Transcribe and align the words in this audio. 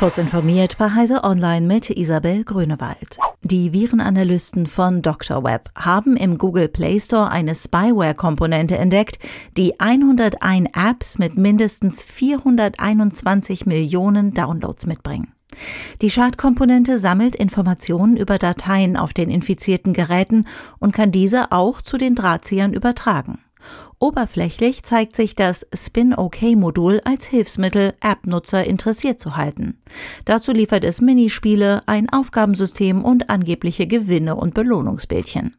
Kurz 0.00 0.16
informiert 0.16 0.78
bei 0.78 0.88
Heise 0.94 1.24
Online 1.24 1.66
mit 1.66 1.90
Isabel 1.90 2.42
Grünewald. 2.42 3.18
Die 3.42 3.74
Virenanalysten 3.74 4.66
von 4.66 5.02
Dr. 5.02 5.44
Web 5.44 5.68
haben 5.76 6.16
im 6.16 6.38
Google 6.38 6.68
Play 6.68 6.98
Store 6.98 7.28
eine 7.30 7.54
Spyware-Komponente 7.54 8.78
entdeckt, 8.78 9.18
die 9.58 9.78
101 9.78 10.70
Apps 10.72 11.18
mit 11.18 11.36
mindestens 11.36 12.02
421 12.02 13.66
Millionen 13.66 14.32
Downloads 14.32 14.86
mitbringen. 14.86 15.34
Die 16.00 16.08
Schadkomponente 16.08 16.98
sammelt 16.98 17.36
Informationen 17.36 18.16
über 18.16 18.38
Dateien 18.38 18.96
auf 18.96 19.12
den 19.12 19.28
infizierten 19.28 19.92
Geräten 19.92 20.46
und 20.78 20.94
kann 20.94 21.12
diese 21.12 21.52
auch 21.52 21.82
zu 21.82 21.98
den 21.98 22.14
Drahtziehern 22.14 22.72
übertragen. 22.72 23.38
Oberflächlich 23.98 24.82
zeigt 24.82 25.14
sich 25.14 25.34
das 25.34 25.66
Spin-OK-Modul 25.74 27.00
als 27.04 27.26
Hilfsmittel, 27.26 27.92
App-Nutzer 28.00 28.64
interessiert 28.64 29.20
zu 29.20 29.36
halten. 29.36 29.78
Dazu 30.24 30.52
liefert 30.52 30.84
es 30.84 31.02
Minispiele, 31.02 31.82
ein 31.86 32.08
Aufgabensystem 32.08 33.04
und 33.04 33.28
angebliche 33.28 33.86
Gewinne 33.86 34.36
und 34.36 34.54
Belohnungsbildchen. 34.54 35.54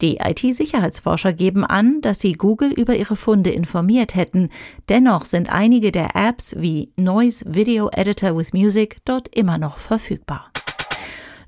Die 0.00 0.18
IT-Sicherheitsforscher 0.18 1.32
geben 1.32 1.64
an, 1.64 2.00
dass 2.02 2.20
sie 2.20 2.34
Google 2.34 2.70
über 2.72 2.96
ihre 2.96 3.16
Funde 3.16 3.50
informiert 3.50 4.14
hätten. 4.14 4.50
Dennoch 4.88 5.24
sind 5.24 5.50
einige 5.50 5.90
der 5.90 6.14
Apps 6.14 6.54
wie 6.58 6.92
Noise 6.96 7.44
Video 7.48 7.88
Editor 7.90 8.36
with 8.36 8.52
Music 8.52 8.98
dort 9.04 9.34
immer 9.34 9.58
noch 9.58 9.78
verfügbar. 9.78 10.49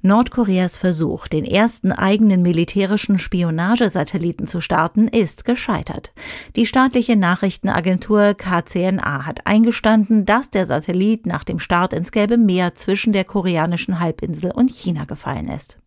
Nordkoreas 0.04 0.78
Versuch, 0.78 1.28
den 1.28 1.44
ersten 1.44 1.92
eigenen 1.92 2.42
militärischen 2.42 3.20
Spionagesatelliten 3.20 4.48
zu 4.48 4.60
starten, 4.60 5.06
ist 5.06 5.44
gescheitert. 5.44 6.12
Die 6.56 6.66
staatliche 6.66 7.14
Nachrichtenagentur 7.14 8.34
KCNA 8.34 9.24
hat 9.24 9.46
eingestanden, 9.46 10.26
dass 10.26 10.50
der 10.50 10.66
Satellit 10.66 11.24
nach 11.26 11.44
dem 11.44 11.60
Start 11.60 11.92
ins 11.92 12.10
Gelbe 12.10 12.36
Meer 12.36 12.74
zwischen 12.74 13.12
der 13.12 13.24
koreanischen 13.24 14.00
Halbinsel 14.00 14.50
und 14.50 14.72
China 14.72 15.04
gefallen 15.04 15.48
ist. 15.48 15.78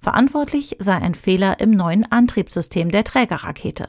Verantwortlich 0.00 0.76
sei 0.80 0.94
ein 0.94 1.14
Fehler 1.14 1.60
im 1.60 1.70
neuen 1.70 2.10
Antriebssystem 2.10 2.90
der 2.90 3.04
Trägerrakete. 3.04 3.86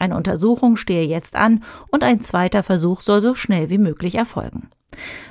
Eine 0.00 0.16
Untersuchung 0.16 0.76
stehe 0.76 1.06
jetzt 1.06 1.36
an 1.36 1.62
und 1.90 2.02
ein 2.02 2.22
zweiter 2.22 2.62
Versuch 2.62 3.02
soll 3.02 3.20
so 3.20 3.34
schnell 3.34 3.68
wie 3.68 3.78
möglich 3.78 4.14
erfolgen. 4.16 4.70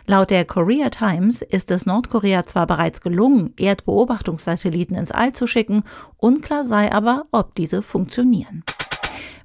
Laut 0.05 0.29
der 0.29 0.45
Korea 0.45 0.89
Times 0.89 1.41
ist 1.41 1.71
es 1.71 1.85
Nordkorea 1.85 2.45
zwar 2.45 2.67
bereits 2.67 3.01
gelungen, 3.01 3.53
Erdbeobachtungssatelliten 3.57 4.95
ins 4.95 5.11
All 5.11 5.33
zu 5.33 5.47
schicken, 5.47 5.83
unklar 6.17 6.63
sei 6.63 6.91
aber, 6.91 7.25
ob 7.31 7.55
diese 7.55 7.81
funktionieren. 7.81 8.63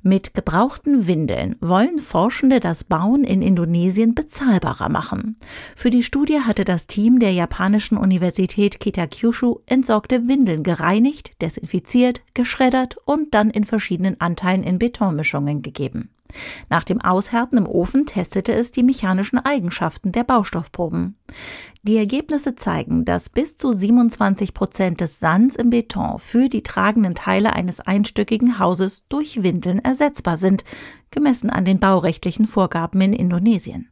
Mit 0.06 0.34
gebrauchten 0.34 1.06
Windeln 1.06 1.56
wollen 1.62 1.98
Forschende 1.98 2.60
das 2.60 2.84
Bauen 2.84 3.24
in 3.24 3.40
Indonesien 3.40 4.14
bezahlbarer 4.14 4.90
machen. 4.90 5.36
Für 5.76 5.88
die 5.88 6.02
Studie 6.02 6.40
hatte 6.40 6.66
das 6.66 6.86
Team 6.86 7.20
der 7.20 7.32
japanischen 7.32 7.96
Universität 7.96 8.80
Kitakyushu 8.80 9.60
entsorgte 9.64 10.28
Windeln 10.28 10.62
gereinigt, 10.62 11.32
desinfiziert, 11.40 12.20
geschreddert 12.34 12.98
und 13.06 13.32
dann 13.32 13.48
in 13.48 13.64
verschiedenen 13.64 14.20
Anteilen 14.20 14.62
in 14.62 14.78
Betonmischungen 14.78 15.62
gegeben. 15.62 16.10
Nach 16.68 16.84
dem 16.84 17.00
Aushärten 17.00 17.58
im 17.58 17.66
Ofen 17.66 18.06
testete 18.06 18.52
es 18.52 18.72
die 18.72 18.82
mechanischen 18.82 19.38
Eigenschaften 19.38 20.12
der 20.12 20.24
Baustoffproben. 20.24 21.16
Die 21.82 21.96
Ergebnisse 21.96 22.54
zeigen, 22.54 23.04
dass 23.04 23.28
bis 23.28 23.56
zu 23.56 23.72
27 23.72 24.54
Prozent 24.54 25.00
des 25.00 25.20
Sands 25.20 25.56
im 25.56 25.70
Beton 25.70 26.18
für 26.18 26.48
die 26.48 26.62
tragenden 26.62 27.14
Teile 27.14 27.52
eines 27.52 27.80
einstöckigen 27.80 28.58
Hauses 28.58 29.04
durch 29.08 29.42
Windeln 29.42 29.78
ersetzbar 29.78 30.36
sind, 30.36 30.64
gemessen 31.10 31.50
an 31.50 31.64
den 31.64 31.78
baurechtlichen 31.78 32.46
Vorgaben 32.46 33.00
in 33.00 33.12
Indonesien. 33.12 33.90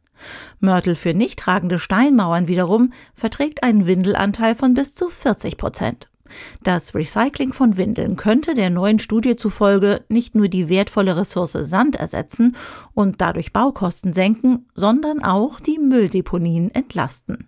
Mörtel 0.59 0.95
für 0.95 1.13
nicht 1.13 1.39
tragende 1.39 1.79
Steinmauern 1.79 2.47
wiederum 2.47 2.93
verträgt 3.13 3.63
einen 3.63 3.85
Windelanteil 3.85 4.55
von 4.55 4.73
bis 4.73 4.93
zu 4.93 5.09
40 5.09 5.57
Prozent. 5.57 6.09
Das 6.63 6.95
Recycling 6.95 7.53
von 7.53 7.77
Windeln 7.77 8.15
könnte 8.15 8.53
der 8.53 8.69
neuen 8.69 8.99
Studie 8.99 9.35
zufolge 9.35 10.01
nicht 10.09 10.35
nur 10.35 10.47
die 10.47 10.69
wertvolle 10.69 11.17
Ressource 11.17 11.57
Sand 11.59 11.95
ersetzen 11.95 12.55
und 12.93 13.21
dadurch 13.21 13.53
Baukosten 13.53 14.13
senken, 14.13 14.67
sondern 14.75 15.23
auch 15.23 15.59
die 15.59 15.79
Mülldeponien 15.79 16.73
entlasten. 16.73 17.47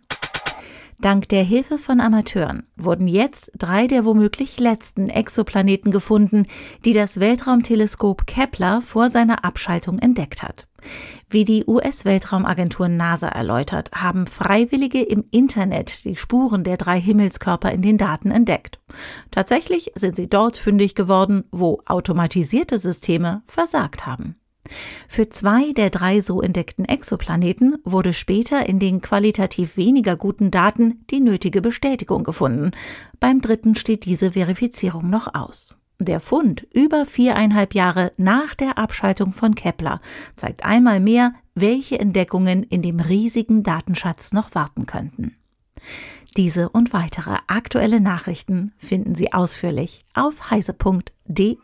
Dank 1.00 1.28
der 1.28 1.44
Hilfe 1.44 1.78
von 1.78 2.00
Amateuren 2.00 2.64
wurden 2.78 3.08
jetzt 3.08 3.52
drei 3.58 3.88
der 3.88 4.06
womöglich 4.06 4.60
letzten 4.60 5.10
Exoplaneten 5.10 5.92
gefunden, 5.92 6.48
die 6.86 6.94
das 6.94 7.20
Weltraumteleskop 7.20 8.26
Kepler 8.26 8.82
vor 8.82 9.10
seiner 9.10 9.44
Abschaltung 9.44 10.00
entdeckt 10.00 10.42
hat. 10.42 10.68
Wie 11.30 11.46
die 11.46 11.66
US-Weltraumagentur 11.66 12.88
NASA 12.88 13.28
erläutert, 13.28 13.92
haben 13.94 14.28
Freiwillige 14.28 15.02
im 15.02 15.26
Internet 15.32 16.06
die 16.06 16.16
Spuren 16.16 16.64
der 16.64 16.78
drei 16.78 17.00
Himmelskörper 17.00 17.72
in 17.72 17.82
den 17.82 17.98
Daten 17.98 18.32
entdeckt. 18.32 18.80
Tatsächlich 19.32 19.92
sind 19.96 20.16
sie 20.16 20.30
dort 20.30 20.58
fündig 20.58 20.96
geworden, 20.96 21.46
wo 21.52 21.82
automatisierte 21.86 22.80
Systeme 22.80 23.44
versagt 23.48 24.06
haben. 24.06 24.36
Für 25.08 25.30
zwei 25.30 25.74
der 25.74 25.90
drei 25.90 26.22
so 26.22 26.42
entdeckten 26.42 26.86
Exoplaneten 26.86 27.78
wurde 27.84 28.14
später 28.14 28.68
in 28.68 28.80
den 28.80 29.02
qualitativ 29.02 29.78
weniger 29.78 30.16
guten 30.16 30.52
Daten 30.52 31.06
die 31.12 31.20
nötige 31.20 31.62
Bestätigung 31.62 32.24
gefunden. 32.24 32.72
Beim 33.20 33.42
dritten 33.42 33.76
steht 33.76 34.06
diese 34.06 34.32
Verifizierung 34.32 35.10
noch 35.10 35.34
aus. 35.34 35.78
Der 36.00 36.20
Fund 36.20 36.68
über 36.74 37.06
viereinhalb 37.06 37.74
Jahre 37.74 38.12
nach 38.18 38.54
der 38.54 38.78
Abschaltung 38.78 39.32
von 39.32 39.56
Kepler 39.56 40.02
zeigt 40.36 40.66
einmal 40.66 41.00
mehr, 41.00 41.34
welche 41.54 42.00
Entdeckungen 42.00 42.64
in 42.64 42.82
dem 42.82 43.00
riesigen 43.00 43.64
Datenschatz 43.64 44.34
noch 44.34 44.54
warten 44.56 44.86
könnten. 44.86 45.38
Diese 46.36 46.68
und 46.68 46.92
weitere 46.92 47.38
aktuelle 47.48 48.02
Nachrichten 48.02 48.74
finden 48.78 49.16
Sie 49.16 49.32
ausführlich 49.32 50.02
auf 50.14 50.52
heise.de. 50.52 51.56